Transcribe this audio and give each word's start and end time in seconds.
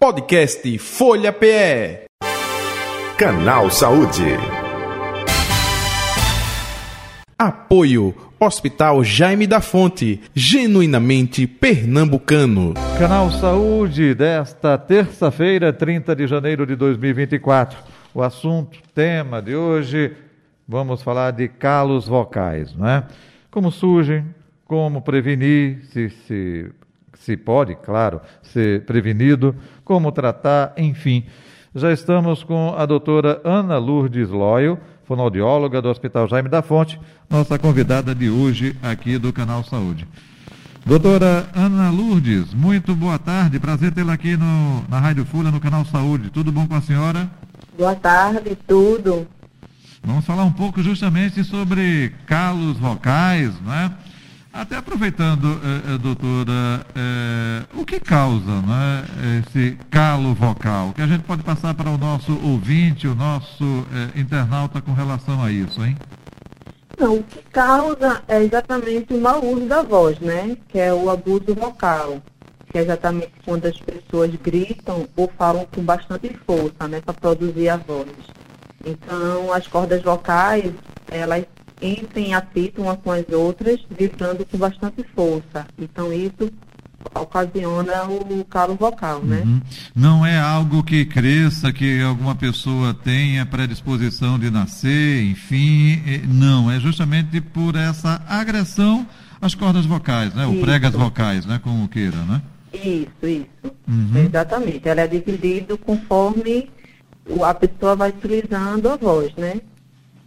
Podcast 0.00 0.78
Folha 0.78 1.32
PE. 1.32 2.06
Canal 3.18 3.68
Saúde. 3.68 4.22
Apoio 7.36 8.14
Hospital 8.38 9.02
Jaime 9.02 9.44
da 9.44 9.60
Fonte, 9.60 10.20
genuinamente 10.32 11.48
pernambucano. 11.48 12.74
Canal 12.96 13.28
Saúde 13.32 14.14
desta 14.14 14.78
terça-feira, 14.78 15.72
30 15.72 16.14
de 16.14 16.28
janeiro 16.28 16.64
de 16.64 16.76
2024. 16.76 17.76
O 18.14 18.22
assunto, 18.22 18.78
tema 18.94 19.42
de 19.42 19.56
hoje, 19.56 20.12
vamos 20.68 21.02
falar 21.02 21.32
de 21.32 21.48
calos 21.48 22.06
vocais, 22.06 22.72
não 22.72 22.88
é? 22.88 23.04
Como 23.50 23.72
surgem, 23.72 24.24
como 24.64 25.02
prevenir, 25.02 25.82
se, 25.86 26.08
se 26.08 26.70
se 27.14 27.36
pode, 27.36 27.74
claro, 27.76 28.20
ser 28.42 28.84
prevenido, 28.84 29.54
como 29.84 30.12
tratar, 30.12 30.72
enfim. 30.76 31.24
Já 31.74 31.92
estamos 31.92 32.42
com 32.42 32.74
a 32.76 32.86
doutora 32.86 33.40
Ana 33.44 33.78
Lourdes 33.78 34.30
Loyo, 34.30 34.78
fonoaudióloga 35.04 35.80
do 35.80 35.88
Hospital 35.88 36.28
Jaime 36.28 36.48
da 36.48 36.62
Fonte, 36.62 37.00
nossa 37.28 37.58
convidada 37.58 38.14
de 38.14 38.28
hoje 38.28 38.76
aqui 38.82 39.18
do 39.18 39.32
Canal 39.32 39.62
Saúde. 39.64 40.06
Doutora 40.84 41.46
Ana 41.54 41.90
Lourdes, 41.90 42.54
muito 42.54 42.94
boa 42.94 43.18
tarde, 43.18 43.60
prazer 43.60 43.92
tê-la 43.92 44.14
aqui 44.14 44.36
no, 44.36 44.84
na 44.88 44.98
Rádio 44.98 45.24
Folha, 45.24 45.50
no 45.50 45.60
Canal 45.60 45.84
Saúde. 45.84 46.30
Tudo 46.30 46.50
bom 46.50 46.66
com 46.66 46.74
a 46.74 46.80
senhora? 46.80 47.30
Boa 47.76 47.94
tarde, 47.94 48.56
tudo. 48.66 49.26
Vamos 50.02 50.24
falar 50.24 50.44
um 50.44 50.52
pouco 50.52 50.82
justamente 50.82 51.44
sobre 51.44 52.14
calos 52.26 52.78
vocais, 52.78 53.52
não 53.60 53.74
é? 53.74 53.92
Até 54.58 54.74
aproveitando, 54.74 55.46
eh, 55.62 55.94
eh, 55.94 55.98
doutora, 55.98 56.84
eh, 56.96 57.62
o 57.76 57.84
que 57.84 58.00
causa 58.00 58.60
né, 58.62 59.04
esse 59.38 59.78
calo 59.88 60.34
vocal? 60.34 60.92
Que 60.92 61.00
a 61.00 61.06
gente 61.06 61.22
pode 61.22 61.44
passar 61.44 61.74
para 61.74 61.88
o 61.88 61.96
nosso 61.96 62.32
ouvinte, 62.44 63.06
o 63.06 63.14
nosso 63.14 63.86
eh, 63.94 64.18
internauta 64.18 64.82
com 64.82 64.92
relação 64.92 65.40
a 65.40 65.52
isso, 65.52 65.84
hein? 65.84 65.96
Não, 66.98 67.18
o 67.18 67.22
que 67.22 67.38
causa 67.52 68.20
é 68.26 68.42
exatamente 68.42 69.14
o 69.14 69.20
mau 69.20 69.44
uso 69.44 69.66
da 69.66 69.84
voz, 69.84 70.18
né? 70.18 70.56
Que 70.66 70.80
é 70.80 70.92
o 70.92 71.08
abuso 71.08 71.54
vocal. 71.54 72.20
Que 72.72 72.78
é 72.78 72.82
exatamente 72.82 73.34
quando 73.44 73.64
as 73.66 73.78
pessoas 73.78 74.34
gritam 74.42 75.06
ou 75.16 75.30
falam 75.38 75.68
com 75.72 75.82
bastante 75.82 76.36
força, 76.44 76.88
né? 76.88 77.00
Para 77.00 77.14
produzir 77.14 77.68
a 77.68 77.76
voz. 77.76 78.08
Então, 78.84 79.52
as 79.52 79.68
cordas 79.68 80.02
vocais, 80.02 80.72
elas 81.12 81.44
entram 81.80 82.22
em 82.22 82.34
atrito 82.34 82.82
umas 82.82 82.98
com 82.98 83.10
as 83.12 83.28
outras, 83.30 83.78
vibrando 83.90 84.44
com 84.46 84.58
bastante 84.58 85.04
força. 85.14 85.66
Então, 85.78 86.12
isso 86.12 86.50
ocasiona 87.14 88.04
o 88.04 88.44
calo 88.44 88.74
vocal, 88.74 89.22
né? 89.22 89.42
Uhum. 89.44 89.60
Não 89.94 90.26
é 90.26 90.38
algo 90.38 90.82
que 90.82 91.04
cresça, 91.04 91.72
que 91.72 92.02
alguma 92.02 92.34
pessoa 92.34 92.92
tenha 92.92 93.46
predisposição 93.46 94.38
de 94.38 94.50
nascer, 94.50 95.22
enfim, 95.22 96.02
não, 96.28 96.70
é 96.70 96.78
justamente 96.80 97.40
por 97.40 97.76
essa 97.76 98.20
agressão 98.28 99.06
às 99.40 99.54
cordas 99.54 99.86
vocais, 99.86 100.34
né? 100.34 100.46
Ou 100.46 100.60
pregas 100.60 100.92
vocais, 100.92 101.46
né? 101.46 101.60
Como 101.62 101.88
queira, 101.88 102.18
né? 102.24 102.42
Isso, 102.72 103.26
isso. 103.26 103.74
Uhum. 103.88 104.24
Exatamente. 104.26 104.88
Ela 104.88 105.02
é 105.02 105.06
dividido 105.06 105.78
conforme 105.78 106.68
a 107.42 107.54
pessoa 107.54 107.94
vai 107.94 108.10
utilizando 108.10 108.88
a 108.88 108.96
voz, 108.96 109.32
né? 109.36 109.60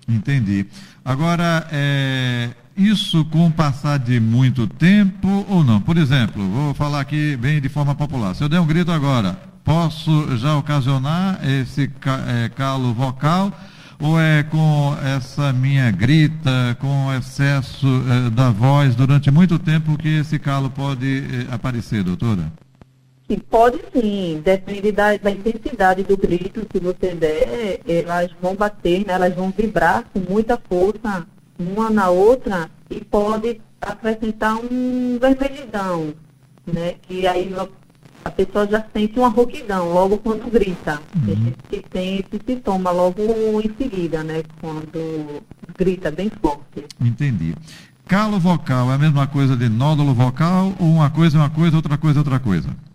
Entendi. 0.07 0.65
Agora, 1.03 1.67
é, 1.71 2.49
isso 2.75 3.23
com 3.25 3.47
o 3.47 3.51
passar 3.51 3.99
de 3.99 4.19
muito 4.19 4.67
tempo 4.67 5.45
ou 5.49 5.63
não? 5.63 5.81
Por 5.81 5.97
exemplo, 5.97 6.47
vou 6.49 6.73
falar 6.73 7.01
aqui 7.01 7.37
bem 7.37 7.61
de 7.61 7.69
forma 7.69 7.95
popular. 7.95 8.35
Se 8.35 8.43
eu 8.43 8.49
der 8.49 8.59
um 8.59 8.65
grito 8.65 8.91
agora, 8.91 9.39
posso 9.63 10.37
já 10.37 10.55
ocasionar 10.55 11.39
esse 11.47 11.89
é, 12.27 12.49
calo 12.49 12.93
vocal? 12.93 13.51
Ou 13.99 14.19
é 14.19 14.41
com 14.41 14.97
essa 15.03 15.53
minha 15.53 15.91
grita, 15.91 16.75
com 16.79 17.13
excesso 17.13 17.85
é, 18.09 18.31
da 18.31 18.49
voz 18.49 18.95
durante 18.95 19.29
muito 19.29 19.59
tempo 19.59 19.95
que 19.95 20.07
esse 20.07 20.39
calo 20.39 20.71
pode 20.71 21.23
é, 21.49 21.53
aparecer, 21.53 22.03
doutora? 22.03 22.51
Sim, 23.31 23.39
pode 23.49 23.79
sim, 23.93 24.41
depende 24.43 24.91
da, 24.91 25.15
da, 25.15 25.31
intensidade 25.31 26.03
do 26.03 26.17
grito 26.17 26.65
que 26.65 26.81
você 26.81 27.15
der, 27.15 27.79
elas 27.87 28.29
vão 28.41 28.53
bater, 28.53 29.07
né, 29.07 29.13
elas 29.13 29.33
vão 29.33 29.53
vibrar 29.57 30.03
com 30.11 30.19
muita 30.19 30.59
força 30.67 31.25
uma 31.57 31.89
na 31.89 32.09
outra 32.09 32.69
e 32.89 32.99
pode 32.99 33.61
apresentar 33.81 34.55
um 34.55 35.17
vermelhidão, 35.17 36.13
né, 36.67 36.95
que 37.03 37.25
aí 37.25 37.55
a 38.25 38.29
pessoa 38.31 38.67
já 38.67 38.83
sente 38.93 39.17
uma 39.17 39.29
rouquidão 39.29 39.93
logo 39.93 40.17
quando 40.17 40.51
grita. 40.51 40.99
Uhum. 41.15 41.53
Gente 41.71 41.85
tem 41.89 42.15
esse 42.15 42.41
sintoma 42.45 42.91
logo 42.91 43.21
em 43.61 43.73
seguida, 43.77 44.25
né, 44.25 44.43
quando 44.59 45.41
grita 45.77 46.11
bem 46.11 46.29
forte. 46.41 46.85
Entendi. 46.99 47.55
Calo 48.09 48.37
vocal 48.41 48.91
é 48.91 48.95
a 48.95 48.97
mesma 48.97 49.25
coisa 49.25 49.55
de 49.55 49.69
nódulo 49.69 50.13
vocal 50.13 50.73
ou 50.77 50.87
uma 50.87 51.09
coisa 51.09 51.37
é 51.37 51.39
uma 51.39 51.49
coisa, 51.49 51.77
outra 51.77 51.97
coisa 51.97 52.19
é 52.19 52.19
outra 52.19 52.37
coisa? 52.37 52.90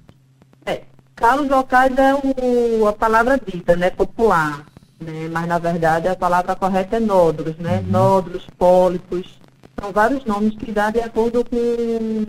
Calos 1.17 1.49
vocais 1.49 1.97
é 1.97 2.15
o, 2.15 2.87
a 2.87 2.93
palavra 2.93 3.41
dita, 3.45 3.75
né, 3.75 3.89
popular, 3.89 4.67
né, 5.01 5.29
mas 5.33 5.49
na 5.49 5.59
verdade 5.59 6.09
a 6.09 6.15
palavra 6.15 6.55
correta 6.55 6.97
é 6.97 7.01
nódulos, 7.01 7.57
né, 7.57 7.79
uhum. 7.79 7.91
nódulos, 7.91 8.47
pólipos, 8.59 9.39
são 9.81 9.91
vários 9.93 10.25
nomes 10.27 10.55
que 10.57 10.71
dá 10.71 10.91
de 10.91 11.01
acordo 11.01 11.43
com 11.43 12.27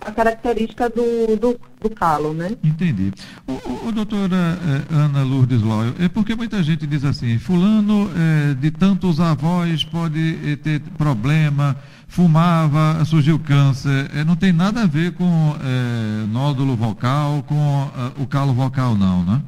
a 0.00 0.10
característica 0.10 0.88
do, 0.88 1.36
do, 1.36 1.60
do 1.80 1.90
calo, 1.90 2.32
né? 2.32 2.56
Entendi. 2.64 3.12
O, 3.46 3.88
o 3.88 3.92
doutora 3.92 4.36
eh, 4.36 4.94
Ana 4.94 5.22
Lourdes 5.22 5.60
Loyo, 5.62 5.94
é 5.98 6.08
porque 6.08 6.34
muita 6.34 6.62
gente 6.62 6.86
diz 6.86 7.04
assim, 7.04 7.38
fulano 7.38 8.10
eh, 8.16 8.54
de 8.54 8.70
tantos 8.70 9.20
avós 9.20 9.84
pode 9.84 10.38
eh, 10.44 10.56
ter 10.56 10.80
problema, 10.96 11.76
fumava, 12.08 13.04
surgiu 13.04 13.38
câncer. 13.38 14.10
É, 14.14 14.24
não 14.24 14.36
tem 14.36 14.52
nada 14.52 14.82
a 14.82 14.86
ver 14.86 15.12
com 15.12 15.54
nódulo 16.28 16.74
vocal, 16.74 17.44
com 17.44 17.88
o 18.18 18.26
calo 18.26 18.52
vocal, 18.52 18.96
não, 18.96 19.24
né? 19.24 19.40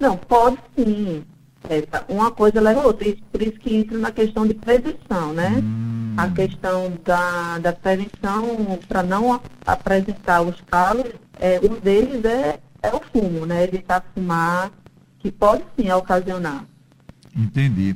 Não, 0.00 0.16
pode 0.16 0.56
sim. 0.74 1.22
É, 1.68 1.86
uma 2.08 2.30
coisa 2.30 2.60
leva 2.60 2.80
a 2.80 2.86
outra. 2.86 3.06
Isso, 3.06 3.22
por 3.30 3.42
isso 3.42 3.58
que 3.58 3.76
entra 3.76 3.98
na 3.98 4.10
questão 4.10 4.46
de 4.46 4.54
prevenção, 4.54 5.34
né? 5.34 5.62
Hum. 5.62 5.99
A 6.24 6.30
questão 6.30 6.92
da, 7.04 7.58
da 7.58 7.72
prevenção 7.72 8.78
para 8.88 9.02
não 9.02 9.40
apresentar 9.66 10.42
os 10.42 10.60
calos, 10.62 11.06
é, 11.38 11.60
um 11.62 11.80
deles 11.80 12.24
é, 12.24 12.60
é 12.82 12.94
o 12.94 13.00
fumo, 13.00 13.46
né? 13.46 13.64
Evitar 13.64 14.04
fumar, 14.14 14.70
que 15.18 15.30
pode 15.30 15.64
sim 15.76 15.90
ocasionar. 15.90 16.64
Entendi. 17.36 17.94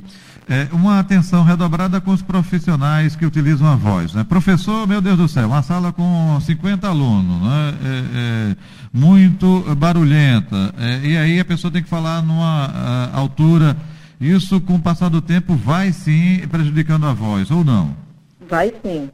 É, 0.49 0.69
uma 0.73 1.01
atenção 1.01 1.43
redobrada 1.43 2.01
com 2.01 2.11
os 2.11 2.23
profissionais 2.23 3.17
que 3.17 3.25
utilizam 3.25 3.67
a 3.67 3.75
voz. 3.75 4.13
Né? 4.13 4.23
Professor, 4.25 4.87
meu 4.87 5.01
Deus 5.01 5.17
do 5.17 5.27
céu, 5.27 5.49
uma 5.49 5.63
sala 5.63 5.93
com 5.93 6.39
50 6.41 6.87
alunos, 6.87 7.43
né? 7.43 7.75
É, 7.83 8.05
é, 8.53 8.57
muito 8.93 9.75
barulhenta, 9.75 10.73
é, 10.79 11.01
e 11.05 11.17
aí 11.17 11.41
a 11.41 11.45
pessoa 11.45 11.71
tem 11.71 11.83
que 11.83 11.89
falar 11.89 12.23
numa 12.23 12.67
a, 12.67 13.19
altura. 13.19 13.77
Isso, 14.21 14.61
com 14.61 14.77
o 14.77 14.81
passar 14.81 15.09
do 15.09 15.21
tempo, 15.21 15.57
vai 15.57 15.93
sim 15.93 16.47
prejudicando 16.49 17.07
a 17.07 17.13
voz, 17.13 17.51
ou 17.51 17.65
não? 17.65 18.04
Vai 18.49 18.73
sim, 18.83 19.11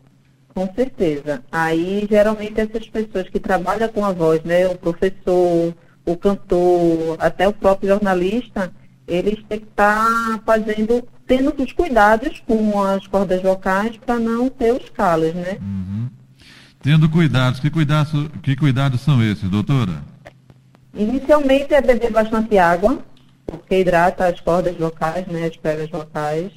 com 0.54 0.72
certeza. 0.74 1.42
Aí, 1.50 2.06
geralmente, 2.10 2.60
essas 2.60 2.88
pessoas 2.88 3.28
que 3.28 3.40
trabalham 3.40 3.88
com 3.88 4.04
a 4.04 4.12
voz, 4.12 4.42
né? 4.42 4.66
O 4.66 4.76
professor, 4.76 5.74
o 6.04 6.16
cantor, 6.16 7.16
até 7.18 7.46
o 7.46 7.52
próprio 7.52 7.90
jornalista, 7.90 8.72
eles 9.06 9.42
têm 9.48 9.60
que 9.60 9.66
estar 9.66 10.04
tá 10.04 10.40
fazendo, 10.44 11.06
tendo 11.26 11.54
os 11.62 11.72
cuidados 11.72 12.42
com 12.46 12.82
as 12.82 13.06
cordas 13.06 13.42
vocais 13.42 13.96
para 13.96 14.18
não 14.18 14.48
ter 14.48 14.72
os 14.72 14.88
calos, 14.90 15.34
né? 15.34 15.58
Uhum. 15.60 16.08
Tendo 16.82 17.08
cuidados, 17.10 17.60
que 17.60 17.70
cuidados, 17.70 18.12
que 18.42 18.56
cuidados 18.56 19.00
são 19.02 19.22
esses, 19.22 19.48
doutora? 19.48 20.02
Inicialmente 20.94 21.74
é 21.74 21.80
beber 21.80 22.10
bastante 22.10 22.56
água, 22.56 22.98
porque 23.46 23.80
hidrata 23.80 24.26
as 24.26 24.40
cordas 24.40 24.76
vocais, 24.76 25.26
né, 25.26 25.46
as 25.46 25.56
pedras 25.56 25.90
vocais. 25.90 26.50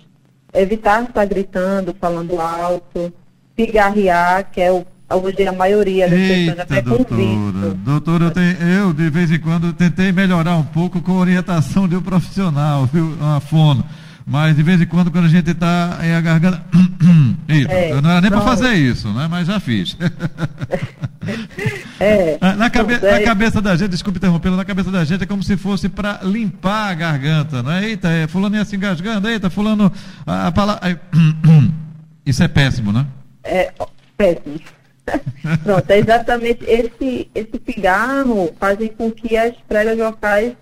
Evitar 0.53 1.03
estar 1.03 1.25
gritando, 1.25 1.95
falando 1.99 2.39
alto. 2.39 3.11
Pigarrear, 3.55 4.49
que 4.51 4.61
é 4.61 4.71
o 4.71 4.85
hoje 5.15 5.45
a 5.47 5.51
maioria 5.51 6.09
das 6.09 6.17
Eita, 6.17 6.55
pessoas 6.55 6.59
até 6.59 6.81
doutora, 6.81 7.73
doutora, 7.85 8.25
eu, 8.25 8.31
tenho, 8.31 8.57
eu 8.63 8.93
de 8.93 9.09
vez 9.09 9.31
em 9.31 9.39
quando 9.39 9.73
tentei 9.73 10.11
melhorar 10.11 10.55
um 10.55 10.63
pouco 10.63 11.01
com 11.01 11.13
orientação 11.13 11.87
de 11.87 11.95
um 11.95 12.01
profissional, 12.01 12.85
viu, 12.85 13.13
uma 13.19 13.39
fono. 13.39 13.83
Mas 14.25 14.55
de 14.55 14.63
vez 14.63 14.81
em 14.81 14.85
quando, 14.85 15.11
quando 15.11 15.25
a 15.25 15.29
gente 15.29 15.49
está 15.49 15.99
em 16.01 16.13
a 16.13 16.21
garganta. 16.21 16.63
isso, 17.49 17.71
é, 17.71 17.91
eu 17.91 18.01
não 18.01 18.09
era 18.09 18.21
nem 18.21 18.31
para 18.31 18.41
fazer 18.41 18.73
isso, 18.73 19.11
né? 19.11 19.27
Mas 19.29 19.47
já 19.47 19.59
fiz. 19.59 19.97
é, 21.99 22.37
na, 22.55 22.69
cabe, 22.69 22.97
na 22.97 23.21
cabeça 23.21 23.61
da 23.61 23.75
gente, 23.75 23.91
desculpe 23.91 24.17
interrompê-la, 24.17 24.57
na 24.57 24.65
cabeça 24.65 24.91
da 24.91 25.03
gente 25.03 25.23
é 25.23 25.27
como 25.27 25.43
se 25.43 25.55
fosse 25.57 25.89
para 25.89 26.19
limpar 26.23 26.91
a 26.91 26.93
garganta, 26.93 27.63
não 27.63 27.71
é? 27.71 27.85
Eita, 27.85 28.09
é, 28.09 28.27
fulano 28.27 28.55
ia 28.55 28.65
se 28.65 28.75
engasgando, 28.75 29.29
eita, 29.29 29.49
fulano. 29.49 29.91
A, 30.25 30.47
a 30.47 30.51
palavra. 30.51 30.99
Isso 32.25 32.43
é 32.43 32.47
péssimo, 32.47 32.91
né? 32.91 33.05
É 33.43 33.73
péssimo. 34.17 34.59
Pronto, 35.63 35.89
é 35.89 35.99
exatamente 35.99 36.63
esse, 36.65 37.29
esse 37.35 37.61
cigarro 37.65 38.53
fazem 38.57 38.87
com 38.87 39.11
que 39.11 39.35
as 39.35 39.53
pregas 39.67 39.97
vocais 39.97 40.53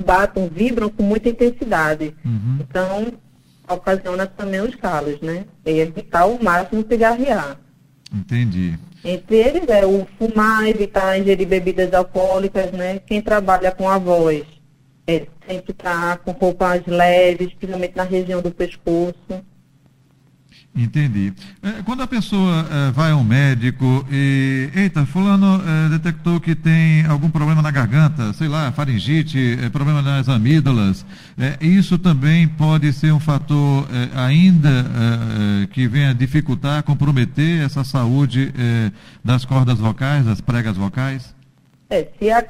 batam, 0.00 0.48
vibram 0.48 0.88
com 0.88 1.02
muita 1.02 1.28
intensidade. 1.28 2.14
Uhum. 2.24 2.58
Então, 2.60 3.12
ocasiona 3.68 4.26
também 4.26 4.60
os 4.60 4.74
calos, 4.74 5.20
né? 5.20 5.44
E 5.64 5.78
evitar 5.78 6.26
o 6.26 6.42
máximo 6.42 6.84
cigarrear. 6.88 7.58
Entendi. 8.12 8.78
Entre 9.04 9.36
eles 9.36 9.68
é 9.68 9.86
o 9.86 10.06
fumar, 10.18 10.68
evitar 10.68 11.18
ingerir 11.18 11.46
bebidas 11.46 11.92
alcoólicas, 11.94 12.70
né? 12.72 12.98
Quem 12.98 13.22
trabalha 13.22 13.70
com 13.70 13.88
a 13.88 13.98
voz 13.98 14.44
é 15.06 15.26
sempre 15.48 15.72
estar 15.72 16.18
com 16.18 16.32
roupas 16.32 16.84
leves, 16.86 17.52
principalmente 17.54 17.96
na 17.96 18.02
região 18.02 18.42
do 18.42 18.50
pescoço. 18.50 19.44
Entendi. 20.74 21.32
É, 21.62 21.82
quando 21.84 22.02
a 22.02 22.06
pessoa 22.06 22.64
é, 22.70 22.90
vai 22.92 23.10
ao 23.10 23.24
médico 23.24 24.06
e, 24.10 24.70
eita, 24.74 25.04
fulano 25.04 25.60
é, 25.66 25.88
detectou 25.88 26.40
que 26.40 26.54
tem 26.54 27.04
algum 27.06 27.28
problema 27.28 27.60
na 27.60 27.72
garganta, 27.72 28.32
sei 28.32 28.46
lá, 28.46 28.70
faringite, 28.70 29.58
problema 29.72 30.00
nas 30.00 30.28
amígdalas, 30.28 31.04
isso 31.60 31.98
também 31.98 32.46
pode 32.46 32.92
ser 32.92 33.12
um 33.12 33.20
fator 33.20 33.86
ainda 34.14 34.86
que 35.72 35.88
venha 35.88 36.14
dificultar, 36.14 36.82
comprometer 36.82 37.64
essa 37.64 37.82
saúde 37.82 38.52
das 39.24 39.44
cordas 39.44 39.78
vocais, 39.78 40.24
das 40.24 40.40
pregas 40.40 40.76
vocais? 40.76 41.34
É, 41.88 42.06
se 42.18 42.30
a, 42.30 42.44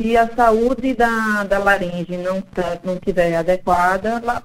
se 0.00 0.16
a 0.16 0.34
saúde 0.34 0.94
da, 0.94 1.44
da 1.44 1.58
laringe 1.58 2.16
não, 2.16 2.40
tá, 2.40 2.78
não 2.82 2.96
tiver 2.96 3.36
adequada, 3.36 4.20
ela 4.22 4.42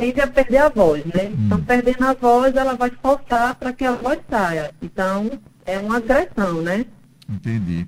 tende 0.00 0.20
a 0.20 0.26
perder 0.26 0.58
a 0.58 0.68
voz, 0.70 1.04
né? 1.04 1.28
Hum. 1.28 1.46
Então, 1.46 1.62
perdendo 1.62 2.04
a 2.04 2.14
voz, 2.14 2.56
ela 2.56 2.74
vai 2.74 2.90
forçar 2.90 3.54
para 3.54 3.72
que 3.72 3.84
a 3.84 3.92
voz 3.92 4.18
saia. 4.28 4.70
Então, 4.80 5.30
é 5.66 5.78
uma 5.78 5.98
agressão, 5.98 6.62
né? 6.62 6.86
Entendi. 7.28 7.86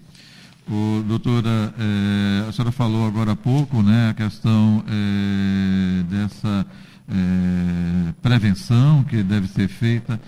O, 0.70 1.02
doutora, 1.02 1.74
é, 1.78 2.48
a 2.48 2.52
senhora 2.52 2.70
falou 2.70 3.06
agora 3.06 3.32
há 3.32 3.36
pouco, 3.36 3.82
né, 3.82 4.10
a 4.10 4.14
questão 4.14 4.84
é, 4.86 6.02
dessa 6.04 6.66
é, 7.08 8.12
prevenção 8.22 9.02
que 9.04 9.22
deve 9.22 9.48
ser 9.48 9.68
feita. 9.68 10.20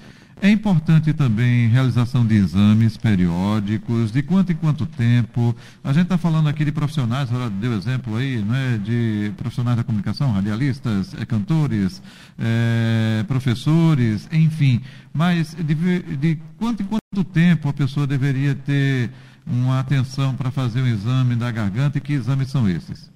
É 0.44 0.50
importante 0.50 1.10
também 1.14 1.68
realização 1.68 2.26
de 2.26 2.34
exames 2.34 2.98
periódicos, 2.98 4.12
de 4.12 4.22
quanto 4.22 4.52
em 4.52 4.54
quanto 4.54 4.84
tempo. 4.84 5.56
A 5.82 5.90
gente 5.90 6.02
está 6.02 6.18
falando 6.18 6.50
aqui 6.50 6.66
de 6.66 6.70
profissionais, 6.70 7.32
ela 7.32 7.48
deu 7.48 7.72
exemplo 7.72 8.14
aí, 8.14 8.42
né, 8.42 8.78
de 8.84 9.32
profissionais 9.38 9.78
da 9.78 9.82
comunicação, 9.82 10.32
radialistas, 10.32 11.14
é, 11.14 11.24
cantores, 11.24 12.02
é, 12.38 13.24
professores, 13.26 14.28
enfim. 14.30 14.82
Mas 15.14 15.54
de, 15.54 15.74
de 16.14 16.38
quanto 16.58 16.82
em 16.82 16.86
quanto 16.88 17.24
tempo 17.24 17.70
a 17.70 17.72
pessoa 17.72 18.06
deveria 18.06 18.54
ter 18.54 19.10
uma 19.46 19.80
atenção 19.80 20.34
para 20.34 20.50
fazer 20.50 20.82
um 20.82 20.86
exame 20.86 21.36
da 21.36 21.50
garganta 21.50 21.96
e 21.96 22.02
que 22.02 22.12
exames 22.12 22.50
são 22.50 22.68
esses? 22.68 23.10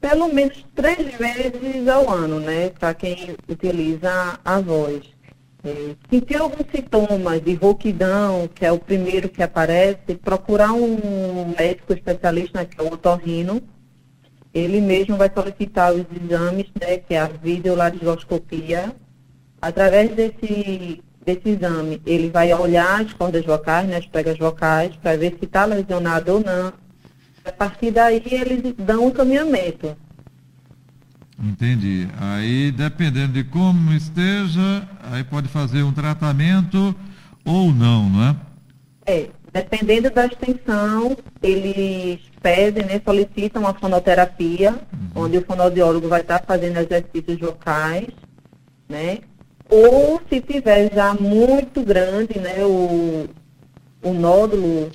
Pelo 0.00 0.32
menos 0.32 0.64
três 0.76 1.12
vezes 1.18 1.88
ao 1.88 2.08
ano, 2.08 2.38
né, 2.38 2.68
para 2.68 2.94
quem 2.94 3.34
utiliza 3.48 4.38
a 4.44 4.60
voz. 4.60 5.11
Sentir 6.10 6.38
alguns 6.38 6.66
sintomas 6.74 7.40
de 7.40 7.54
rouquidão, 7.54 8.48
que 8.52 8.66
é 8.66 8.72
o 8.72 8.80
primeiro 8.80 9.28
que 9.28 9.42
aparece, 9.42 10.16
procurar 10.20 10.72
um 10.72 11.54
médico 11.56 11.92
especialista, 11.92 12.64
que 12.64 12.80
é 12.80 12.82
o 12.82 12.92
otorrino. 12.92 13.62
Ele 14.52 14.80
mesmo 14.80 15.16
vai 15.16 15.30
solicitar 15.32 15.92
os 15.94 16.04
exames, 16.20 16.66
né, 16.80 16.98
que 16.98 17.14
é 17.14 17.20
a 17.20 17.28
videolaringoscopia. 17.28 18.92
Através 19.60 20.10
desse, 20.16 21.00
desse 21.24 21.50
exame, 21.50 22.02
ele 22.04 22.28
vai 22.28 22.52
olhar 22.52 23.00
as 23.00 23.12
cordas 23.12 23.44
vocais, 23.44 23.88
né, 23.88 23.98
as 23.98 24.06
pregas 24.06 24.36
vocais, 24.36 24.96
para 24.96 25.16
ver 25.16 25.36
se 25.38 25.44
está 25.44 25.64
lesionado 25.64 26.34
ou 26.34 26.40
não. 26.40 26.72
A 27.44 27.52
partir 27.52 27.92
daí, 27.92 28.20
eles 28.26 28.74
dão 28.76 29.06
um 29.06 29.10
caminhamento. 29.12 29.96
Entendi. 31.42 32.06
Aí, 32.20 32.70
dependendo 32.70 33.32
de 33.32 33.42
como 33.42 33.92
esteja, 33.92 34.88
aí 35.10 35.24
pode 35.24 35.48
fazer 35.48 35.82
um 35.82 35.92
tratamento 35.92 36.94
ou 37.44 37.72
não, 37.72 38.08
não 38.08 38.22
é? 38.28 38.36
É, 39.04 39.28
dependendo 39.52 40.08
da 40.08 40.26
extensão, 40.26 41.16
eles 41.42 42.20
pedem, 42.40 42.84
né, 42.84 43.00
solicitam 43.04 43.66
a 43.66 43.74
fonoterapia, 43.74 44.70
uhum. 44.70 45.24
onde 45.24 45.38
o 45.38 45.44
fonoaudiólogo 45.44 46.08
vai 46.08 46.20
estar 46.20 46.44
fazendo 46.46 46.78
exercícios 46.78 47.40
vocais, 47.40 48.06
né? 48.88 49.18
Ou 49.68 50.20
se 50.28 50.40
tiver 50.40 50.92
já 50.94 51.12
muito 51.14 51.82
grande, 51.82 52.38
né, 52.38 52.64
o, 52.64 53.26
o 54.02 54.12
nódulo, 54.12 54.92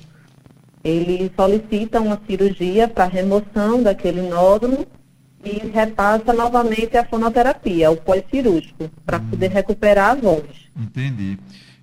ele 0.82 1.30
solicita 1.36 2.00
uma 2.00 2.18
cirurgia 2.26 2.88
para 2.88 3.04
remoção 3.04 3.82
daquele 3.82 4.22
nódulo 4.22 4.86
e 5.44 5.68
repassa 5.72 6.32
novamente 6.32 6.96
a 6.96 7.04
fonoterapia, 7.04 7.90
o 7.90 7.96
pós-cirúrgico, 7.96 8.90
para 9.06 9.18
hum. 9.18 9.26
poder 9.30 9.50
recuperar 9.50 10.10
a 10.10 10.14
voz. 10.14 10.44
Entendi. 10.76 11.38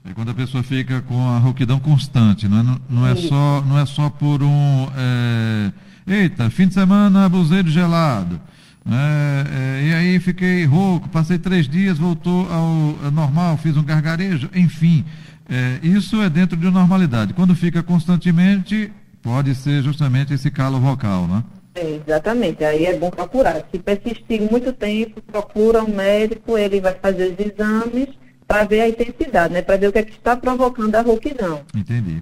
É 0.08 0.14
quando 0.14 0.30
a 0.30 0.34
pessoa 0.34 0.62
fica 0.64 1.02
com 1.02 1.28
a 1.30 1.40
rouquidão 1.40 1.80
constante, 1.80 2.48
não 2.48 2.60
é, 2.60 2.64
não, 2.64 2.82
não 2.90 3.08
é, 3.08 3.16
só, 3.16 3.64
não 3.66 3.80
é 3.80 3.86
só 3.86 4.10
por 4.10 4.44
um. 4.44 4.88
É, 4.96 5.72
eita, 6.06 6.50
fim 6.50 6.68
de 6.68 6.76
semana 6.76 7.26
abusei 7.26 7.64
de 7.64 7.72
gelado. 7.72 8.40
É, 8.88 9.82
é, 9.82 9.88
e 9.88 9.94
aí 9.96 10.20
fiquei 10.20 10.64
rouco, 10.64 11.10
passei 11.10 11.40
três 11.40 11.68
dias, 11.68 11.98
voltou 11.98 12.48
ao 12.52 13.12
normal, 13.12 13.58
fiz 13.58 13.76
um 13.76 13.84
gargarejo, 13.84 14.48
enfim. 14.54 15.04
É, 15.50 15.80
isso 15.82 16.22
é 16.22 16.30
dentro 16.30 16.56
de 16.56 16.70
normalidade. 16.70 17.34
Quando 17.34 17.56
fica 17.56 17.82
constantemente, 17.82 18.92
pode 19.24 19.56
ser 19.56 19.82
justamente 19.82 20.34
esse 20.36 20.52
calo 20.52 20.80
vocal, 20.80 21.28
não 21.28 21.55
é? 21.76 22.00
Exatamente, 22.06 22.64
aí 22.64 22.86
é 22.86 22.98
bom 22.98 23.10
procurar. 23.10 23.64
Se 23.72 23.80
persistir 23.80 24.42
muito 24.50 24.72
tempo, 24.74 25.22
procura 25.22 25.84
um 25.84 25.94
médico, 25.94 26.58
ele 26.58 26.80
vai 26.80 26.94
fazer 26.94 27.34
os 27.34 27.46
exames 27.46 28.08
para 28.48 28.64
ver 28.64 28.82
a 28.82 28.90
intensidade, 28.90 29.54
né? 29.54 29.62
Para 29.62 29.78
ver 29.78 29.88
o 29.88 29.92
que, 29.92 30.00
é 30.00 30.04
que 30.04 30.12
está 30.12 30.36
provocando 30.36 30.96
a 30.96 31.02
rouquidão. 31.02 31.62
Entendi. 31.76 32.22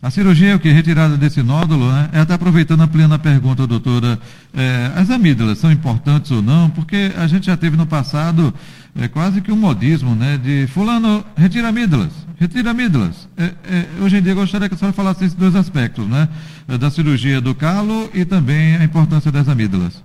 A 0.00 0.10
cirurgia 0.10 0.50
é 0.50 0.54
o 0.54 0.60
que? 0.60 0.70
Retirada 0.70 1.16
desse 1.16 1.42
nódulo, 1.42 1.90
né? 1.90 2.10
É, 2.12 2.20
até 2.20 2.34
aproveitando, 2.34 2.82
a 2.82 3.18
pergunta, 3.18 3.66
doutora, 3.66 4.18
é, 4.54 4.92
as 4.94 5.10
amígdalas 5.10 5.58
são 5.58 5.72
importantes 5.72 6.30
ou 6.30 6.42
não? 6.42 6.70
Porque 6.70 7.12
a 7.16 7.26
gente 7.26 7.46
já 7.46 7.56
teve 7.56 7.76
no 7.76 7.86
passado 7.86 8.54
é, 9.00 9.08
quase 9.08 9.40
que 9.40 9.50
um 9.50 9.56
modismo, 9.56 10.14
né? 10.14 10.38
De 10.38 10.66
fulano, 10.68 11.24
retira 11.36 11.68
amígdalas, 11.68 12.12
retira 12.38 12.70
amígdalas. 12.70 13.28
É, 13.36 13.44
é, 13.44 14.02
hoje 14.02 14.16
em 14.16 14.22
dia, 14.22 14.32
eu 14.32 14.36
gostaria 14.36 14.68
que 14.68 14.74
a 14.74 14.78
senhora 14.78 14.94
falasse 14.94 15.24
esses 15.24 15.36
dois 15.36 15.54
aspectos, 15.56 16.06
né? 16.06 16.28
É, 16.68 16.78
da 16.78 16.90
cirurgia 16.90 17.40
do 17.40 17.54
calo 17.54 18.08
e 18.14 18.24
também 18.24 18.76
a 18.76 18.84
importância 18.84 19.32
das 19.32 19.48
amígdalas. 19.48 20.02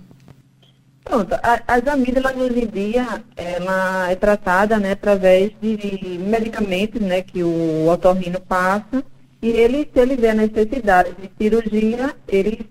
Pronto, 1.04 1.34
a, 1.34 1.60
as 1.66 1.86
amígdalas 1.86 2.36
hoje 2.36 2.64
em 2.64 2.66
dia, 2.66 3.22
ela 3.36 4.10
é 4.10 4.14
tratada, 4.14 4.78
né, 4.78 4.92
através 4.92 5.50
de 5.60 6.18
medicamentos, 6.18 7.00
né, 7.00 7.22
que 7.22 7.42
o 7.42 7.88
otorrino 7.88 8.40
passa, 8.40 9.02
e 9.42 9.48
ele, 9.48 9.88
se 9.92 9.98
ele 9.98 10.16
vê 10.16 10.28
a 10.28 10.34
necessidade 10.34 11.10
de 11.20 11.30
cirurgia, 11.36 12.14
ele 12.28 12.66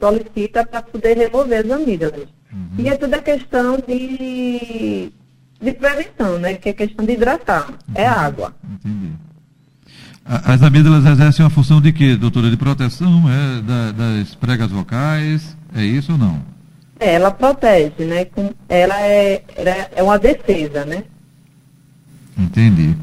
solicita 0.00 0.66
para 0.66 0.82
poder 0.82 1.16
remover 1.16 1.64
as 1.64 1.70
amígdalas. 1.70 2.28
Uhum. 2.52 2.68
E 2.78 2.88
é 2.88 2.96
toda 2.96 3.22
questão 3.22 3.78
de, 3.86 5.12
de 5.60 5.72
prevenção, 5.72 6.38
né? 6.38 6.54
Que 6.54 6.70
é 6.70 6.72
questão 6.72 7.04
de 7.04 7.12
hidratar. 7.12 7.68
É. 7.94 8.02
É 8.02 8.06
água. 8.06 8.54
Entendi. 8.64 9.12
As 10.24 10.62
amígdalas 10.62 11.06
exercem 11.06 11.44
uma 11.44 11.50
função 11.50 11.80
de 11.80 11.90
quê, 11.90 12.14
doutora? 12.14 12.50
De 12.50 12.56
proteção 12.56 13.24
é, 13.30 13.62
da, 13.62 13.92
das 13.92 14.34
pregas 14.34 14.70
vocais? 14.70 15.56
É 15.74 15.82
isso 15.82 16.12
ou 16.12 16.18
não? 16.18 16.42
É, 17.00 17.14
ela 17.14 17.30
protege, 17.30 18.04
né? 18.04 18.26
Ela 18.68 19.00
é, 19.00 19.42
é 19.96 20.02
uma 20.02 20.18
defesa, 20.18 20.84
né? 20.84 21.04
Entendi. 22.36 22.94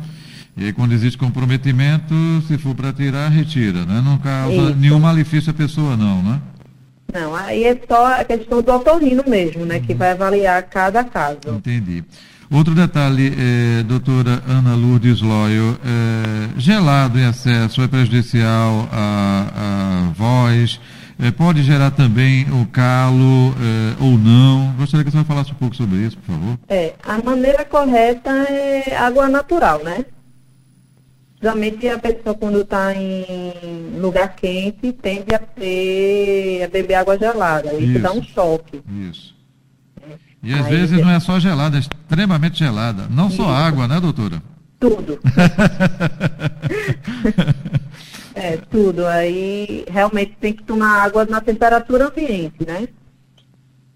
E 0.57 0.65
aí, 0.65 0.73
quando 0.73 0.93
existe 0.93 1.17
comprometimento, 1.17 2.13
se 2.47 2.57
for 2.57 2.73
para 2.75 2.93
tirar, 2.93 3.27
retira, 3.29 3.85
né? 3.85 4.01
Não 4.03 4.17
causa 4.17 4.55
Isso. 4.55 4.75
nenhum 4.75 4.99
malefício 4.99 5.51
à 5.51 5.53
pessoa, 5.53 5.97
não, 5.97 6.23
né? 6.23 6.41
Não, 7.13 7.35
aí 7.35 7.65
é 7.65 7.79
só 7.87 8.21
a 8.21 8.23
questão 8.23 8.61
do 8.61 8.71
otorrino 8.71 9.23
mesmo, 9.27 9.65
né? 9.65 9.77
Uhum. 9.77 9.83
Que 9.83 9.93
vai 9.93 10.11
avaliar 10.11 10.63
cada 10.63 11.03
caso. 11.03 11.39
Entendi. 11.47 12.03
Outro 12.51 12.75
detalhe, 12.75 13.33
é, 13.37 13.83
doutora 13.83 14.41
Ana 14.47 14.75
Lourdes 14.75 15.21
Loyo, 15.21 15.77
é, 15.83 16.59
gelado 16.59 17.17
em 17.19 17.27
excesso 17.27 17.81
é 17.81 17.87
prejudicial 17.87 18.87
à, 18.91 20.09
à 20.09 20.13
voz, 20.13 20.79
é, 21.19 21.31
pode 21.31 21.63
gerar 21.63 21.91
também 21.91 22.45
o 22.51 22.65
calo 22.67 23.55
é, 23.59 24.03
ou 24.03 24.11
não? 24.17 24.73
Gostaria 24.77 25.03
que 25.03 25.09
a 25.09 25.11
senhora 25.11 25.27
falasse 25.27 25.51
um 25.51 25.55
pouco 25.55 25.75
sobre 25.75 25.97
isso, 25.97 26.17
por 26.17 26.33
favor. 26.33 26.59
É, 26.69 26.93
a 27.03 27.17
maneira 27.17 27.65
correta 27.65 28.29
é 28.29 28.95
água 28.95 29.27
natural, 29.27 29.83
né? 29.83 30.05
Geralmente 31.41 31.87
a 31.87 31.99
pessoa 31.99 32.35
quando 32.35 32.61
está 32.61 32.93
em 32.95 33.99
lugar 33.99 34.35
quente 34.35 34.91
tende 34.93 35.33
a, 35.33 35.39
ter, 35.39 36.63
a 36.63 36.67
beber 36.67 36.95
água 36.95 37.17
gelada. 37.17 37.73
Isso, 37.73 37.91
Isso. 37.91 37.99
dá 37.99 38.11
um 38.11 38.23
choque. 38.23 38.81
Isso. 39.09 39.34
E 40.43 40.53
às 40.53 40.65
Aí, 40.65 40.71
vezes 40.71 41.01
não 41.01 41.09
é 41.09 41.19
só 41.19 41.39
gelada, 41.39 41.77
é 41.77 41.79
extremamente 41.79 42.59
gelada. 42.59 43.07
Não 43.09 43.27
Isso. 43.27 43.37
só 43.37 43.49
água, 43.49 43.87
né, 43.87 43.99
doutora? 43.99 44.41
Tudo. 44.79 45.19
É, 48.35 48.57
tudo. 48.57 49.07
Aí 49.07 49.85
realmente 49.89 50.35
tem 50.39 50.51
que 50.51 50.61
tomar 50.63 51.01
água 51.01 51.25
na 51.25 51.39
temperatura 51.39 52.09
ambiente, 52.09 52.67
né? 52.67 52.89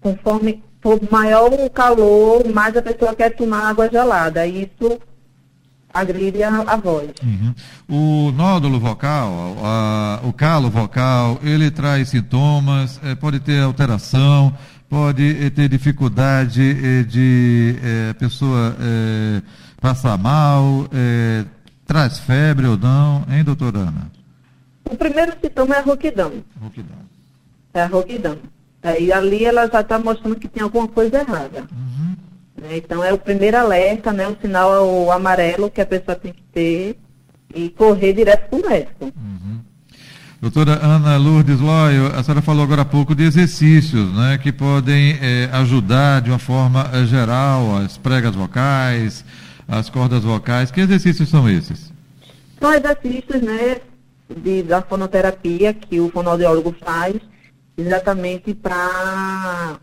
Conforme 0.00 0.64
for 0.80 0.98
maior 1.10 1.52
o 1.52 1.68
calor, 1.68 2.48
mais 2.48 2.74
a 2.74 2.80
pessoa 2.80 3.14
quer 3.14 3.36
tomar 3.36 3.68
água 3.68 3.88
gelada. 3.90 4.46
Isso 4.46 4.98
agride 5.92 6.42
a, 6.42 6.48
a 6.62 6.76
voz. 6.76 7.10
Uhum. 7.22 7.54
O 7.88 8.32
nódulo 8.32 8.80
vocal, 8.80 9.56
a, 9.62 10.20
o 10.22 10.32
calo 10.32 10.70
vocal, 10.70 11.38
ele 11.42 11.70
traz 11.70 12.08
sintomas, 12.08 12.98
é, 13.04 13.14
pode 13.14 13.40
ter 13.40 13.62
alteração, 13.62 14.56
pode 14.90 15.46
eh, 15.46 15.50
ter 15.50 15.68
dificuldade 15.68 16.60
eh, 16.60 17.02
de 17.04 17.76
a 18.10 18.14
pessoa 18.14 18.76
passar 19.80 20.18
mal, 20.18 20.86
traz 21.86 22.18
febre 22.18 22.66
ou 22.66 22.76
não, 22.76 23.24
hein, 23.30 23.42
doutora 23.42 23.78
Ana? 23.78 24.10
O 24.90 24.96
primeiro 24.96 25.32
sintoma 25.40 25.76
é 25.76 25.78
a 25.78 25.82
rouquidão. 25.82 26.32
Rouquidão. 26.60 26.96
É 27.72 27.82
a 27.82 27.86
rouquidão. 27.86 28.36
Aí 28.82 29.12
ali 29.12 29.44
ela 29.44 29.68
já 29.68 29.80
está 29.80 29.98
mostrando 29.98 30.36
que 30.36 30.48
tem 30.48 30.62
alguma 30.62 30.88
coisa 30.88 31.20
errada. 31.20 31.60
Uhum. 31.70 32.16
Né? 32.60 32.76
Então 32.78 33.04
é 33.04 33.12
o 33.12 33.18
primeiro 33.18 33.56
alerta, 33.56 34.12
né? 34.12 34.26
O 34.26 34.36
sinal 34.40 34.74
é 34.74 34.80
o 34.80 35.12
amarelo 35.12 35.70
que 35.70 35.80
a 35.80 35.86
pessoa 35.86 36.16
tem 36.16 36.32
que 36.32 36.42
ter 36.52 36.98
e 37.54 37.68
correr 37.70 38.12
direto 38.12 38.48
para 38.48 38.58
o 38.58 38.68
médico. 38.68 39.04
Uhum. 39.04 39.29
Doutora 40.40 40.82
Ana 40.82 41.18
Lourdes 41.18 41.60
Loyo, 41.60 42.06
a 42.16 42.22
senhora 42.22 42.40
falou 42.40 42.62
agora 42.62 42.80
há 42.80 42.84
pouco 42.86 43.14
de 43.14 43.24
exercícios 43.24 44.10
né, 44.14 44.38
que 44.38 44.50
podem 44.50 45.18
eh, 45.20 45.50
ajudar 45.52 46.22
de 46.22 46.30
uma 46.30 46.38
forma 46.38 46.90
eh, 46.94 47.04
geral 47.04 47.76
as 47.76 47.98
pregas 47.98 48.34
vocais, 48.34 49.22
as 49.68 49.90
cordas 49.90 50.24
vocais. 50.24 50.70
Que 50.70 50.80
exercícios 50.80 51.28
são 51.28 51.46
esses? 51.46 51.92
São 52.58 52.72
exercícios 52.72 53.42
né, 53.42 53.82
de, 54.34 54.62
da 54.62 54.80
fonoterapia 54.80 55.74
que 55.74 56.00
o 56.00 56.08
fonoaudiólogo 56.08 56.74
faz 56.82 57.16
exatamente 57.76 58.54
para 58.54 59.78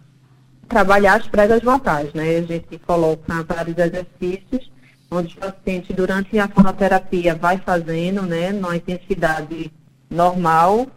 trabalhar 0.67 1.17
as 1.17 1.27
pregas 1.27 1.61
vocais, 1.61 2.11
né? 2.15 2.37
A 2.37 2.41
gente 2.41 2.79
coloca 2.79 3.43
vários 3.43 3.77
exercícios 3.77 4.71
onde 5.11 5.37
o 5.37 5.39
paciente 5.39 5.93
durante 5.93 6.39
a 6.39 6.47
fonoterapia 6.47 7.35
vai 7.35 7.59
fazendo, 7.59 8.23
né, 8.23 8.51
numa 8.51 8.75
intensidade 8.75 9.71
normal 10.09 10.87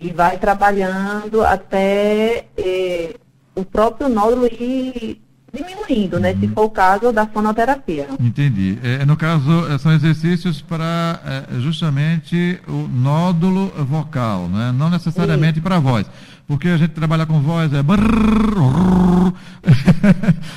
e 0.00 0.10
vai 0.10 0.38
trabalhando 0.38 1.42
até 1.42 2.46
eh, 2.56 3.14
o 3.54 3.64
próprio 3.64 4.08
nódulo 4.08 4.46
ir 4.46 5.20
diminuindo, 5.52 6.18
né? 6.18 6.34
Se 6.34 6.46
uhum. 6.46 6.52
for 6.52 6.64
o 6.64 6.70
caso 6.70 7.12
da 7.12 7.26
fonoterapia. 7.26 8.08
Entendi. 8.18 8.76
É, 8.82 9.06
no 9.06 9.16
caso, 9.16 9.68
é, 9.68 9.78
são 9.78 9.92
exercícios 9.92 10.60
para 10.60 11.20
é, 11.24 11.60
justamente 11.60 12.60
o 12.66 12.88
nódulo 12.88 13.68
vocal, 13.84 14.48
né? 14.48 14.72
não 14.76 14.90
necessariamente 14.90 15.60
para 15.60 15.76
a 15.76 15.80
voz 15.80 16.06
porque 16.46 16.68
a 16.68 16.76
gente 16.76 16.90
trabalha 16.90 17.24
com 17.26 17.40
voz, 17.40 17.72
é. 17.72 17.82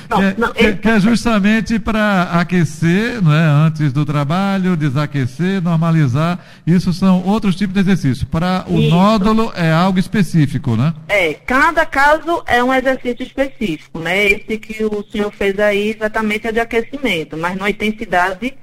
Não, 0.08 0.18
que, 0.18 0.40
não, 0.40 0.52
que, 0.52 0.72
que, 0.74 0.88
é 0.88 1.00
justamente 1.00 1.78
para 1.78 2.22
aquecer, 2.40 3.22
não 3.22 3.32
é? 3.32 3.44
Antes 3.44 3.92
do 3.92 4.06
trabalho, 4.06 4.76
desaquecer, 4.76 5.60
normalizar. 5.60 6.38
Isso 6.66 6.92
são 6.92 7.22
outros 7.24 7.54
tipos 7.54 7.74
de 7.74 7.80
exercícios. 7.80 8.24
Para 8.24 8.64
o 8.66 8.78
Isso. 8.78 8.90
nódulo 8.90 9.52
é 9.54 9.70
algo 9.70 9.98
específico, 9.98 10.76
né? 10.76 10.94
É, 11.08 11.34
cada 11.34 11.84
caso 11.84 12.42
é 12.46 12.64
um 12.64 12.72
exercício 12.72 13.22
específico, 13.22 13.98
né? 13.98 14.26
Esse 14.26 14.58
que 14.58 14.82
o 14.84 15.04
senhor 15.10 15.30
fez 15.30 15.58
aí 15.58 15.90
exatamente 15.90 16.46
é 16.46 16.52
de 16.52 16.60
aquecimento, 16.60 17.36
mas 17.36 17.56
numa 17.56 17.68
intensidade 17.68 18.54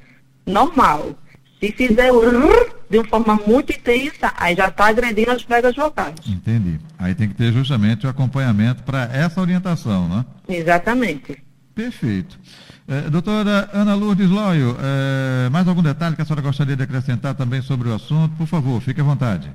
normal. 0.45 1.15
Se 1.59 1.71
fizer 1.71 2.11
de 2.89 2.97
uma 2.97 3.07
forma 3.07 3.39
muito 3.47 3.71
intensa, 3.71 4.33
aí 4.35 4.55
já 4.55 4.67
está 4.67 4.87
agredindo 4.87 5.31
as 5.31 5.43
pregas 5.43 5.75
vocais. 5.75 6.15
Entendi. 6.27 6.79
Aí 7.05 7.13
tem 7.13 7.29
que 7.29 7.35
ter 7.35 7.53
justamente 7.53 8.07
o 8.07 8.09
acompanhamento 8.09 8.81
para 8.81 9.03
essa 9.13 9.39
orientação, 9.39 10.09
né? 10.09 10.25
Exatamente. 10.47 11.37
Perfeito. 11.75 12.39
É, 12.87 13.01
doutora 13.09 13.69
Ana 13.73 13.93
Lourdes 13.93 14.29
Loio, 14.29 14.75
é, 14.79 15.49
mais 15.49 15.67
algum 15.67 15.83
detalhe 15.83 16.15
que 16.15 16.21
a 16.21 16.25
senhora 16.25 16.41
gostaria 16.41 16.75
de 16.75 16.81
acrescentar 16.81 17.35
também 17.35 17.61
sobre 17.61 17.89
o 17.89 17.93
assunto? 17.93 18.35
Por 18.35 18.47
favor, 18.47 18.81
fique 18.81 19.01
à 19.01 19.03
vontade. 19.03 19.51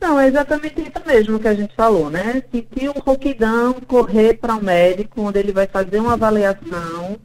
Não, 0.00 0.18
é 0.18 0.28
exatamente 0.28 0.80
isso 0.80 1.06
mesmo 1.06 1.40
que 1.40 1.48
a 1.48 1.54
gente 1.54 1.74
falou, 1.74 2.08
né? 2.08 2.42
Sentir 2.52 2.88
um 2.88 3.00
rouquidão, 3.00 3.74
correr 3.86 4.34
para 4.34 4.54
o 4.54 4.58
um 4.58 4.62
médico, 4.62 5.22
onde 5.22 5.38
ele 5.40 5.52
vai 5.52 5.66
fazer 5.66 5.98
uma 6.00 6.12
avaliação, 6.12 7.18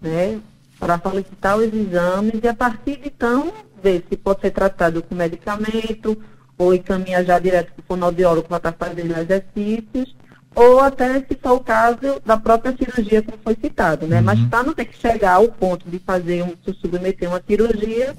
né? 0.00 0.40
para 0.82 0.98
solicitar 0.98 1.56
os 1.56 1.72
exames 1.72 2.40
e 2.42 2.48
a 2.48 2.54
partir 2.54 2.96
de 2.96 3.06
então 3.06 3.52
ver 3.80 4.04
se 4.08 4.16
pode 4.16 4.40
ser 4.40 4.50
tratado 4.50 5.00
com 5.00 5.14
medicamento 5.14 6.20
ou 6.62 6.74
encaminhar 6.74 7.24
já 7.24 7.38
direto 7.38 7.72
para 7.72 7.82
o 7.82 7.86
fonoaudiólogo 7.86 8.48
para 8.48 8.56
estar 8.56 8.72
fazendo 8.72 9.16
exercícios 9.18 10.14
ou 10.54 10.80
até 10.80 11.20
se 11.20 11.34
for 11.40 11.52
o 11.52 11.60
caso 11.60 12.20
da 12.24 12.36
própria 12.36 12.76
cirurgia 12.76 13.22
como 13.22 13.38
foi 13.42 13.56
citado, 13.60 14.06
né? 14.06 14.18
Uhum. 14.18 14.24
Mas 14.24 14.40
para 14.48 14.62
não 14.62 14.74
ter 14.74 14.84
que 14.84 14.96
chegar 14.98 15.34
ao 15.34 15.48
ponto 15.48 15.88
de 15.88 15.98
fazer 15.98 16.42
um, 16.42 16.54
se 16.64 16.74
submeter 16.74 17.28
uma 17.28 17.42
cirurgia, 17.46 18.14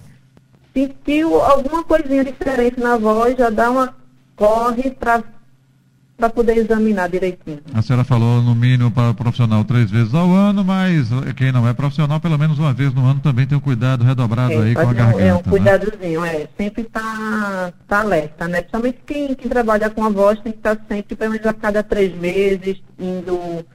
sentiu 0.73 1.39
alguma 1.41 1.83
coisinha 1.83 2.23
diferente 2.23 2.79
na 2.79 2.97
voz, 2.97 3.37
já 3.37 3.49
dá 3.49 3.69
uma 3.69 3.95
corre 4.35 4.89
para 4.89 5.23
para 6.23 6.29
poder 6.29 6.57
examinar 6.57 7.09
direitinho. 7.09 7.59
A 7.73 7.81
senhora 7.81 8.05
falou 8.05 8.41
no 8.41 8.55
mínimo 8.55 8.89
para 8.89 9.09
o 9.09 9.13
profissional 9.13 9.65
três 9.65 9.91
vezes 9.91 10.13
ao 10.13 10.31
ano, 10.31 10.63
mas 10.63 11.09
quem 11.35 11.51
não 11.51 11.67
é 11.67 11.73
profissional, 11.73 12.17
pelo 12.17 12.37
menos 12.37 12.57
uma 12.57 12.73
vez 12.73 12.93
no 12.93 13.05
ano 13.05 13.19
também 13.19 13.45
tem 13.45 13.57
um 13.57 13.61
cuidado 13.61 14.05
redobrado 14.05 14.53
é, 14.53 14.57
aí 14.57 14.73
com 14.73 14.79
a 14.79 14.93
garganta. 14.93 15.21
É 15.21 15.33
um 15.33 15.37
né? 15.37 15.43
cuidadozinho, 15.49 16.23
é. 16.23 16.47
Sempre 16.57 16.83
está 16.83 17.73
tá 17.85 17.99
alerta, 17.99 18.47
né? 18.47 18.61
Principalmente 18.61 18.99
quem, 19.05 19.35
quem 19.35 19.49
trabalha 19.49 19.89
com 19.89 20.05
a 20.05 20.09
voz 20.09 20.39
tem 20.39 20.53
que 20.53 20.59
estar 20.59 20.77
tá 20.77 20.83
sempre, 20.87 21.13
pelo 21.13 21.31
menos 21.31 21.45
a 21.45 21.53
cada 21.53 21.83
três 21.83 22.15
meses, 22.15 22.81
indo 22.97 23.65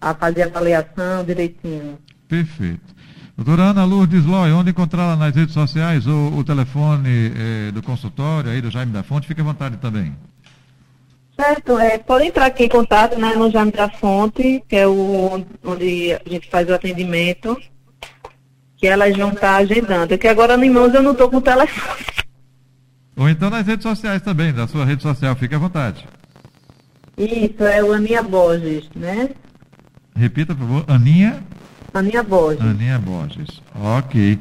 a 0.00 0.14
fazer 0.14 0.44
avaliação 0.44 1.24
direitinho. 1.24 1.98
Perfeito. 2.28 2.94
Doutora 3.36 3.70
Ana 3.70 3.84
Lourdes 3.84 4.24
Loy, 4.24 4.52
onde 4.52 4.70
encontrá-la 4.70 5.16
nas 5.16 5.34
redes 5.34 5.54
sociais 5.54 6.06
ou 6.06 6.38
o 6.38 6.44
telefone 6.44 7.32
eh, 7.34 7.72
do 7.72 7.82
consultório 7.82 8.48
aí 8.48 8.60
do 8.60 8.70
Jaime 8.70 8.92
da 8.92 9.02
Fonte, 9.02 9.26
fique 9.26 9.40
à 9.40 9.44
vontade 9.44 9.76
também. 9.78 10.14
Certo, 11.40 11.78
é, 11.78 11.96
pode 11.96 12.26
entrar 12.26 12.46
aqui 12.46 12.64
em 12.64 12.68
contato 12.68 13.18
né, 13.18 13.34
no 13.34 13.50
Jame 13.50 13.72
da 13.72 13.88
Fonte, 13.88 14.62
que 14.68 14.76
é 14.76 14.86
o 14.86 15.42
onde 15.64 16.12
a 16.12 16.28
gente 16.28 16.50
faz 16.50 16.68
o 16.68 16.74
atendimento, 16.74 17.56
que 18.76 18.86
elas 18.86 19.16
vão 19.16 19.30
estar 19.30 19.56
agendando. 19.56 20.18
Que 20.18 20.28
agora 20.28 20.58
no 20.58 20.70
mãos 20.70 20.92
eu 20.92 21.02
não 21.02 21.12
estou 21.12 21.30
com 21.30 21.38
o 21.38 21.40
telefone. 21.40 22.04
Ou 23.16 23.26
então 23.26 23.48
nas 23.48 23.66
redes 23.66 23.84
sociais 23.84 24.20
também, 24.20 24.52
da 24.52 24.68
sua 24.68 24.84
rede 24.84 25.02
social, 25.02 25.34
fique 25.34 25.54
à 25.54 25.58
vontade. 25.58 26.06
Isso, 27.16 27.64
é 27.64 27.82
o 27.82 27.94
Aninha 27.94 28.22
Borges, 28.22 28.90
né? 28.94 29.30
Repita, 30.14 30.54
por 30.54 30.66
favor, 30.66 30.84
Aninha? 30.88 31.42
Aninha 31.94 32.22
Borges. 32.22 32.60
Aninha 32.60 32.98
Borges, 32.98 33.62
ok. 33.74 34.38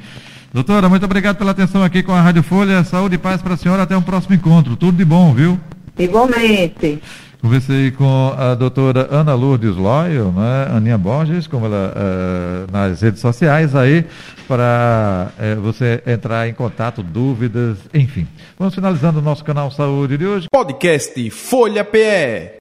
Doutora, 0.53 0.89
muito 0.89 1.06
obrigado 1.06 1.38
pela 1.38 1.51
atenção 1.51 1.82
aqui 1.82 2.03
com 2.03 2.12
a 2.12 2.22
Rádio 2.22 2.44
Folha. 2.44 2.84
Saúde 2.84 3.15
e 3.15 3.18
paz 3.18 3.41
para 3.41 3.53
a 3.53 3.58
senhora. 3.58 3.84
Até 3.84 3.96
um 3.96 4.01
próximo 4.01 4.36
encontro. 4.36 4.75
Tudo 4.75 4.98
de 4.98 5.06
bom, 5.06 5.34
viu? 5.34 5.58
Igualmente. 6.00 7.01
Conversei 7.41 7.91
com 7.91 8.34
a 8.38 8.53
doutora 8.53 9.08
Ana 9.10 9.34
Lourdes 9.34 9.75
Loyo, 9.75 10.32
né, 10.32 10.68
Aninha 10.75 10.98
Borges, 10.98 11.48
como 11.48 11.68
ela, 11.68 11.94
uh, 11.96 12.72
nas 12.72 13.01
redes 13.01 13.22
sociais 13.22 13.74
aí, 13.75 14.03
para 14.46 15.32
uh, 15.39 15.62
você 15.62 16.03
entrar 16.06 16.50
em 16.50 16.53
contato, 16.53 17.01
dúvidas, 17.01 17.77
enfim. 17.94 18.27
Vamos 18.58 18.75
finalizando 18.75 19.20
o 19.20 19.22
nosso 19.22 19.44
canal 19.46 19.72
Saúde 19.72 20.18
de 20.18 20.25
hoje. 20.25 20.48
Podcast 20.51 21.29
Folha 21.29 21.86
PE. 21.86 22.58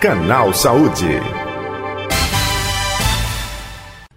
Canal 0.00 0.52
Saúde. 0.52 1.20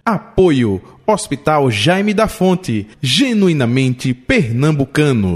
Apoio 0.04 0.82
Hospital 1.06 1.70
Jaime 1.70 2.12
da 2.12 2.26
Fonte, 2.26 2.88
genuinamente 3.00 4.12
pernambucano. 4.12 5.32